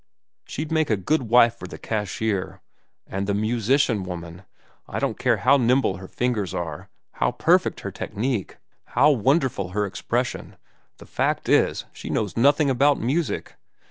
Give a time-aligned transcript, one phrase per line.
[0.47, 2.59] She'd make a good wife for the cashier.
[3.05, 4.45] And the musician woman!
[4.87, 8.57] I don't care how nimble her fingers are, how perfect her technique,
[8.97, 13.57] how wonderful her expression—the fact is, she knows nothing about music."